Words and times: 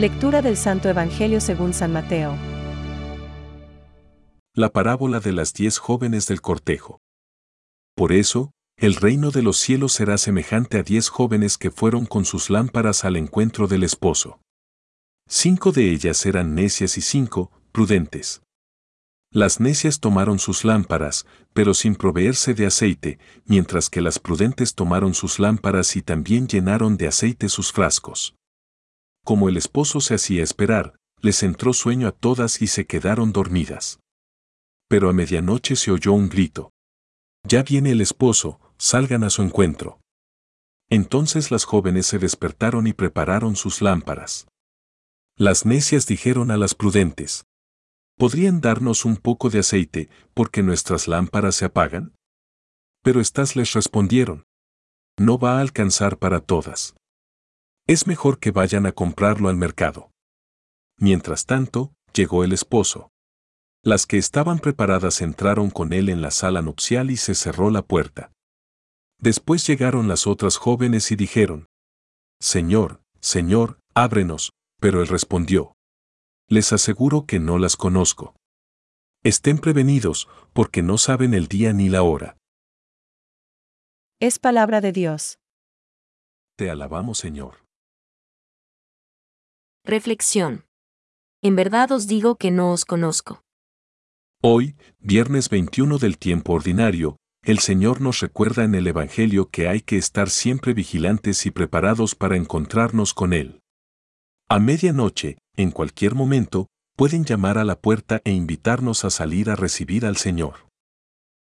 Lectura 0.00 0.40
del 0.40 0.56
Santo 0.56 0.88
Evangelio 0.88 1.42
según 1.42 1.74
San 1.74 1.92
Mateo. 1.92 2.34
La 4.54 4.70
parábola 4.70 5.20
de 5.20 5.34
las 5.34 5.52
diez 5.52 5.76
jóvenes 5.76 6.26
del 6.26 6.40
cortejo. 6.40 7.02
Por 7.94 8.12
eso, 8.12 8.50
el 8.78 8.94
reino 8.94 9.30
de 9.30 9.42
los 9.42 9.58
cielos 9.58 9.92
será 9.92 10.16
semejante 10.16 10.78
a 10.78 10.82
diez 10.82 11.10
jóvenes 11.10 11.58
que 11.58 11.70
fueron 11.70 12.06
con 12.06 12.24
sus 12.24 12.48
lámparas 12.48 13.04
al 13.04 13.16
encuentro 13.16 13.68
del 13.68 13.82
esposo. 13.82 14.40
Cinco 15.28 15.70
de 15.70 15.90
ellas 15.90 16.24
eran 16.24 16.54
necias 16.54 16.96
y 16.96 17.02
cinco, 17.02 17.52
prudentes. 17.70 18.40
Las 19.30 19.60
necias 19.60 20.00
tomaron 20.00 20.38
sus 20.38 20.64
lámparas, 20.64 21.26
pero 21.52 21.74
sin 21.74 21.94
proveerse 21.94 22.54
de 22.54 22.64
aceite, 22.64 23.18
mientras 23.44 23.90
que 23.90 24.00
las 24.00 24.18
prudentes 24.18 24.74
tomaron 24.74 25.12
sus 25.12 25.38
lámparas 25.38 25.94
y 25.94 26.00
también 26.00 26.48
llenaron 26.48 26.96
de 26.96 27.06
aceite 27.06 27.50
sus 27.50 27.70
frascos. 27.70 28.34
Como 29.24 29.48
el 29.48 29.56
esposo 29.56 30.00
se 30.00 30.14
hacía 30.14 30.42
esperar, 30.42 30.94
les 31.20 31.42
entró 31.42 31.72
sueño 31.72 32.08
a 32.08 32.12
todas 32.12 32.62
y 32.62 32.66
se 32.66 32.86
quedaron 32.86 33.32
dormidas. 33.32 34.00
Pero 34.88 35.08
a 35.10 35.12
medianoche 35.12 35.76
se 35.76 35.90
oyó 35.90 36.12
un 36.12 36.28
grito. 36.28 36.72
Ya 37.46 37.62
viene 37.62 37.92
el 37.92 38.00
esposo, 38.00 38.60
salgan 38.78 39.24
a 39.24 39.30
su 39.30 39.42
encuentro. 39.42 40.00
Entonces 40.88 41.50
las 41.50 41.64
jóvenes 41.64 42.06
se 42.06 42.18
despertaron 42.18 42.86
y 42.86 42.92
prepararon 42.92 43.54
sus 43.54 43.80
lámparas. 43.80 44.48
Las 45.36 45.64
necias 45.64 46.06
dijeron 46.06 46.50
a 46.50 46.56
las 46.56 46.74
prudentes, 46.74 47.44
¿podrían 48.18 48.60
darnos 48.60 49.04
un 49.04 49.16
poco 49.16 49.48
de 49.48 49.60
aceite 49.60 50.08
porque 50.34 50.62
nuestras 50.62 51.06
lámparas 51.06 51.54
se 51.54 51.66
apagan? 51.66 52.14
Pero 53.02 53.20
éstas 53.20 53.56
les 53.56 53.72
respondieron, 53.72 54.44
no 55.18 55.38
va 55.38 55.58
a 55.58 55.60
alcanzar 55.60 56.18
para 56.18 56.40
todas 56.40 56.94
es 57.90 58.06
mejor 58.06 58.38
que 58.38 58.52
vayan 58.52 58.86
a 58.86 58.92
comprarlo 58.92 59.48
al 59.48 59.56
mercado. 59.56 60.12
Mientras 60.96 61.44
tanto, 61.44 61.92
llegó 62.14 62.44
el 62.44 62.52
esposo. 62.52 63.10
Las 63.82 64.06
que 64.06 64.16
estaban 64.16 64.60
preparadas 64.60 65.20
entraron 65.20 65.70
con 65.70 65.92
él 65.92 66.08
en 66.08 66.22
la 66.22 66.30
sala 66.30 66.62
nupcial 66.62 67.10
y 67.10 67.16
se 67.16 67.34
cerró 67.34 67.68
la 67.68 67.82
puerta. 67.82 68.30
Después 69.18 69.66
llegaron 69.66 70.06
las 70.06 70.28
otras 70.28 70.56
jóvenes 70.56 71.10
y 71.10 71.16
dijeron, 71.16 71.66
Señor, 72.38 73.02
Señor, 73.18 73.80
ábrenos, 73.92 74.52
pero 74.78 75.02
él 75.02 75.08
respondió, 75.08 75.74
Les 76.48 76.72
aseguro 76.72 77.26
que 77.26 77.40
no 77.40 77.58
las 77.58 77.74
conozco. 77.76 78.36
Estén 79.24 79.58
prevenidos, 79.58 80.28
porque 80.52 80.82
no 80.82 80.96
saben 80.96 81.34
el 81.34 81.48
día 81.48 81.72
ni 81.72 81.88
la 81.88 82.04
hora. 82.04 82.36
Es 84.20 84.38
palabra 84.38 84.80
de 84.80 84.92
Dios. 84.92 85.40
Te 86.56 86.70
alabamos, 86.70 87.18
Señor. 87.18 87.69
Reflexión. 89.84 90.66
En 91.42 91.56
verdad 91.56 91.90
os 91.92 92.06
digo 92.06 92.36
que 92.36 92.50
no 92.50 92.70
os 92.70 92.84
conozco. 92.84 93.42
Hoy, 94.42 94.76
viernes 94.98 95.48
21 95.48 95.96
del 95.96 96.18
tiempo 96.18 96.52
ordinario, 96.52 97.16
el 97.42 97.60
Señor 97.60 98.02
nos 98.02 98.20
recuerda 98.20 98.64
en 98.64 98.74
el 98.74 98.86
Evangelio 98.86 99.48
que 99.48 99.68
hay 99.68 99.80
que 99.80 99.96
estar 99.96 100.28
siempre 100.28 100.74
vigilantes 100.74 101.46
y 101.46 101.50
preparados 101.50 102.14
para 102.14 102.36
encontrarnos 102.36 103.14
con 103.14 103.32
Él. 103.32 103.60
A 104.50 104.58
medianoche, 104.58 105.38
en 105.56 105.70
cualquier 105.70 106.14
momento, 106.14 106.66
pueden 106.94 107.24
llamar 107.24 107.56
a 107.56 107.64
la 107.64 107.80
puerta 107.80 108.20
e 108.24 108.32
invitarnos 108.32 109.06
a 109.06 109.10
salir 109.10 109.48
a 109.48 109.56
recibir 109.56 110.04
al 110.04 110.18
Señor. 110.18 110.68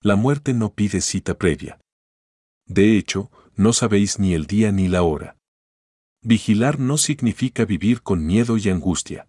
La 0.00 0.16
muerte 0.16 0.54
no 0.54 0.72
pide 0.72 1.02
cita 1.02 1.34
previa. 1.34 1.78
De 2.66 2.96
hecho, 2.96 3.30
no 3.54 3.74
sabéis 3.74 4.18
ni 4.18 4.32
el 4.32 4.46
día 4.46 4.72
ni 4.72 4.88
la 4.88 5.02
hora. 5.02 5.36
Vigilar 6.26 6.80
no 6.80 6.96
significa 6.96 7.66
vivir 7.66 8.00
con 8.00 8.24
miedo 8.24 8.56
y 8.56 8.70
angustia. 8.70 9.28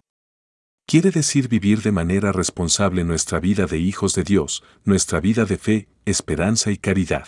Quiere 0.87 1.11
decir 1.11 1.49
vivir 1.49 1.81
de 1.81 1.91
manera 1.91 2.31
responsable 2.31 3.03
nuestra 3.03 3.41
vida 3.41 3.65
de 3.65 3.79
hijos 3.79 4.15
de 4.15 4.23
Dios, 4.23 4.63
nuestra 4.85 5.19
vida 5.19 5.43
de 5.43 5.57
fe, 5.57 5.89
esperanza 6.05 6.71
y 6.71 6.77
caridad. 6.77 7.27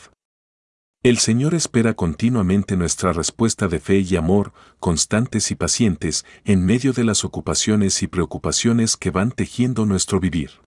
El 1.03 1.17
Señor 1.17 1.53
espera 1.53 1.95
continuamente 1.95 2.77
nuestra 2.77 3.11
respuesta 3.11 3.67
de 3.67 3.81
fe 3.81 3.99
y 3.99 4.15
amor, 4.15 4.53
constantes 4.79 5.51
y 5.51 5.55
pacientes, 5.55 6.25
en 6.45 6.65
medio 6.65 6.93
de 6.93 7.03
las 7.03 7.25
ocupaciones 7.25 8.01
y 8.03 8.07
preocupaciones 8.07 8.95
que 8.95 9.11
van 9.11 9.31
tejiendo 9.31 9.85
nuestro 9.85 10.21
vivir. 10.21 10.61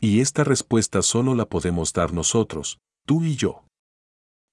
Y 0.00 0.20
esta 0.20 0.42
respuesta 0.42 1.02
solo 1.02 1.34
la 1.34 1.50
podemos 1.50 1.92
dar 1.92 2.14
nosotros, 2.14 2.78
tú 3.06 3.24
y 3.24 3.36
yo. 3.36 3.66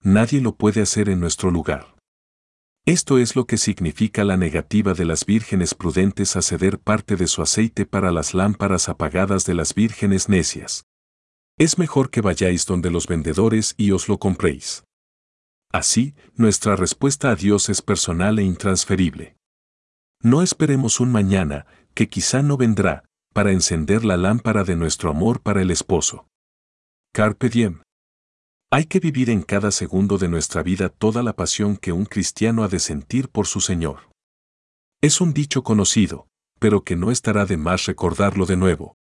Nadie 0.01 0.41
lo 0.41 0.55
puede 0.55 0.81
hacer 0.81 1.07
en 1.07 1.21
nuestro 1.21 1.49
lugar. 1.49 1.93
Esto 2.85 3.17
es 3.17 3.37
lo 3.37 3.45
que 3.45 3.57
significa 3.57 4.25
la 4.25 4.35
negativa 4.35 4.93
de 4.93 5.05
las 5.05 5.25
vírgenes 5.25 5.73
prudentes 5.73 6.35
a 6.35 6.41
ceder 6.41 6.79
parte 6.79 7.15
de 7.15 7.27
su 7.27 7.41
aceite 7.41 7.85
para 7.85 8.11
las 8.11 8.33
lámparas 8.33 8.89
apagadas 8.89 9.45
de 9.45 9.53
las 9.53 9.73
vírgenes 9.73 10.27
necias. 10.27 10.85
Es 11.57 11.77
mejor 11.77 12.09
que 12.09 12.19
vayáis 12.19 12.65
donde 12.65 12.91
los 12.91 13.07
vendedores 13.07 13.73
y 13.77 13.91
os 13.91 14.09
lo 14.09 14.17
compréis. 14.17 14.83
Así, 15.71 16.13
nuestra 16.35 16.75
respuesta 16.75 17.31
a 17.31 17.35
Dios 17.35 17.69
es 17.69 17.81
personal 17.81 18.37
e 18.37 18.43
intransferible. 18.43 19.37
No 20.21 20.41
esperemos 20.41 20.99
un 20.99 21.09
mañana, 21.09 21.65
que 21.93 22.09
quizá 22.09 22.41
no 22.41 22.57
vendrá, 22.57 23.05
para 23.33 23.53
encender 23.53 24.03
la 24.03 24.17
lámpara 24.17 24.65
de 24.65 24.75
nuestro 24.75 25.09
amor 25.09 25.41
para 25.41 25.61
el 25.61 25.71
esposo. 25.71 26.27
Carpe 27.13 27.47
diem. 27.47 27.81
Hay 28.75 28.85
que 28.85 28.99
vivir 28.99 29.29
en 29.29 29.43
cada 29.43 29.69
segundo 29.69 30.17
de 30.17 30.27
nuestra 30.27 30.63
vida 30.63 30.89
toda 30.89 31.21
la 31.21 31.33
pasión 31.33 31.77
que 31.77 31.91
un 31.91 32.05
cristiano 32.05 32.63
ha 32.63 32.67
de 32.67 32.79
sentir 32.79 33.29
por 33.29 33.45
su 33.45 33.61
Señor. 33.61 34.09
Es 34.99 35.21
un 35.21 35.31
dicho 35.31 35.61
conocido, 35.61 36.25
pero 36.59 36.83
que 36.83 36.95
no 36.95 37.11
estará 37.11 37.45
de 37.45 37.55
más 37.55 37.85
recordarlo 37.85 38.47
de 38.47 38.57
nuevo. 38.57 38.95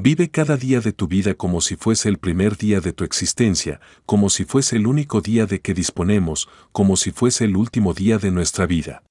Vive 0.00 0.30
cada 0.30 0.56
día 0.56 0.80
de 0.80 0.92
tu 0.92 1.08
vida 1.08 1.34
como 1.34 1.60
si 1.60 1.74
fuese 1.74 2.08
el 2.08 2.18
primer 2.18 2.56
día 2.56 2.80
de 2.80 2.92
tu 2.92 3.02
existencia, 3.02 3.80
como 4.06 4.30
si 4.30 4.44
fuese 4.44 4.76
el 4.76 4.86
único 4.86 5.20
día 5.20 5.46
de 5.46 5.60
que 5.60 5.74
disponemos, 5.74 6.48
como 6.70 6.96
si 6.96 7.10
fuese 7.10 7.46
el 7.46 7.56
último 7.56 7.94
día 7.94 8.18
de 8.18 8.30
nuestra 8.30 8.66
vida. 8.66 9.02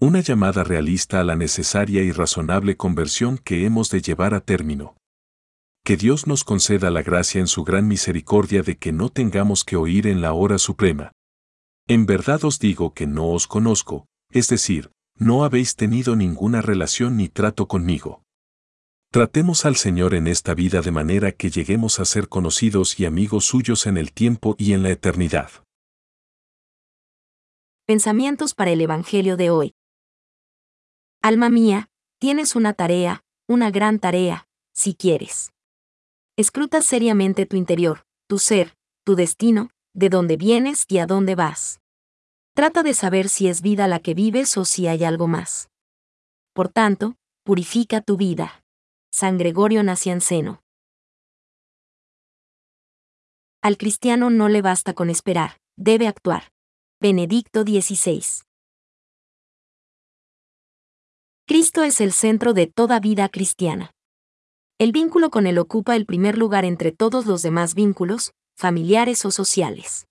Una 0.00 0.20
llamada 0.20 0.62
realista 0.62 1.18
a 1.18 1.24
la 1.24 1.34
necesaria 1.34 2.04
y 2.04 2.12
razonable 2.12 2.76
conversión 2.76 3.38
que 3.38 3.66
hemos 3.66 3.90
de 3.90 4.02
llevar 4.02 4.34
a 4.34 4.40
término 4.40 4.99
que 5.84 5.96
Dios 5.96 6.26
nos 6.26 6.44
conceda 6.44 6.90
la 6.90 7.02
gracia 7.02 7.40
en 7.40 7.46
su 7.46 7.64
gran 7.64 7.88
misericordia 7.88 8.62
de 8.62 8.76
que 8.76 8.92
no 8.92 9.08
tengamos 9.08 9.64
que 9.64 9.76
oír 9.76 10.06
en 10.06 10.20
la 10.20 10.32
hora 10.32 10.58
suprema. 10.58 11.12
En 11.88 12.06
verdad 12.06 12.44
os 12.44 12.58
digo 12.58 12.94
que 12.94 13.06
no 13.06 13.30
os 13.30 13.46
conozco, 13.46 14.06
es 14.30 14.48
decir, 14.48 14.92
no 15.16 15.44
habéis 15.44 15.76
tenido 15.76 16.16
ninguna 16.16 16.62
relación 16.62 17.16
ni 17.16 17.28
trato 17.28 17.66
conmigo. 17.66 18.22
Tratemos 19.12 19.64
al 19.64 19.74
Señor 19.74 20.14
en 20.14 20.28
esta 20.28 20.54
vida 20.54 20.82
de 20.82 20.92
manera 20.92 21.32
que 21.32 21.50
lleguemos 21.50 21.98
a 21.98 22.04
ser 22.04 22.28
conocidos 22.28 23.00
y 23.00 23.06
amigos 23.06 23.44
suyos 23.44 23.86
en 23.86 23.96
el 23.96 24.12
tiempo 24.12 24.54
y 24.56 24.72
en 24.72 24.84
la 24.84 24.90
eternidad. 24.90 25.50
Pensamientos 27.86 28.54
para 28.54 28.70
el 28.70 28.80
Evangelio 28.80 29.36
de 29.36 29.50
hoy. 29.50 29.74
Alma 31.22 31.50
mía, 31.50 31.90
tienes 32.20 32.54
una 32.54 32.72
tarea, 32.72 33.24
una 33.48 33.72
gran 33.72 33.98
tarea, 33.98 34.46
si 34.72 34.94
quieres. 34.94 35.50
Escruta 36.40 36.80
seriamente 36.80 37.44
tu 37.44 37.56
interior, 37.56 38.06
tu 38.26 38.38
ser, 38.38 38.74
tu 39.04 39.14
destino, 39.14 39.68
de 39.94 40.08
dónde 40.08 40.38
vienes 40.38 40.86
y 40.88 40.96
a 40.96 41.06
dónde 41.06 41.34
vas. 41.34 41.82
Trata 42.54 42.82
de 42.82 42.94
saber 42.94 43.28
si 43.28 43.48
es 43.48 43.60
vida 43.60 43.86
la 43.88 44.00
que 44.00 44.14
vives 44.14 44.56
o 44.56 44.64
si 44.64 44.86
hay 44.86 45.04
algo 45.04 45.26
más. 45.26 45.68
Por 46.54 46.70
tanto, 46.70 47.16
purifica 47.44 48.00
tu 48.00 48.16
vida. 48.16 48.64
San 49.12 49.36
Gregorio 49.36 49.82
Nacianceno. 49.82 50.62
Al 53.60 53.76
cristiano 53.76 54.30
no 54.30 54.48
le 54.48 54.62
basta 54.62 54.94
con 54.94 55.10
esperar, 55.10 55.60
debe 55.76 56.08
actuar. 56.08 56.44
Benedicto 57.02 57.64
XVI. 57.64 58.24
Cristo 61.46 61.82
es 61.82 62.00
el 62.00 62.12
centro 62.12 62.54
de 62.54 62.66
toda 62.66 62.98
vida 62.98 63.28
cristiana. 63.28 63.92
El 64.80 64.92
vínculo 64.92 65.28
con 65.28 65.46
Él 65.46 65.58
ocupa 65.58 65.94
el 65.94 66.06
primer 66.06 66.38
lugar 66.38 66.64
entre 66.64 66.90
todos 66.90 67.26
los 67.26 67.42
demás 67.42 67.74
vínculos, 67.74 68.32
familiares 68.56 69.26
o 69.26 69.30
sociales. 69.30 70.06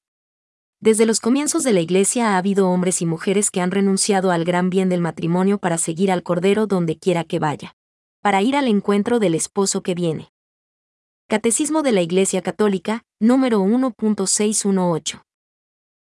Desde 0.79 1.07
los 1.07 1.19
comienzos 1.19 1.63
de 1.63 1.73
la 1.73 1.79
Iglesia 1.79 2.35
ha 2.35 2.37
habido 2.37 2.69
hombres 2.69 3.01
y 3.01 3.07
mujeres 3.07 3.49
que 3.49 3.61
han 3.61 3.71
renunciado 3.71 4.29
al 4.29 4.45
gran 4.45 4.69
bien 4.69 4.87
del 4.87 5.01
matrimonio 5.01 5.57
para 5.57 5.79
seguir 5.79 6.11
al 6.11 6.21
Cordero 6.21 6.67
donde 6.67 6.99
quiera 6.99 7.23
que 7.23 7.39
vaya. 7.39 7.73
Para 8.21 8.43
ir 8.43 8.55
al 8.55 8.67
encuentro 8.67 9.17
del 9.17 9.33
esposo 9.33 9.81
que 9.81 9.95
viene. 9.95 10.31
Catecismo 11.27 11.81
de 11.81 11.91
la 11.91 12.03
Iglesia 12.03 12.43
Católica, 12.43 13.01
número 13.19 13.61
1.618. 13.63 15.23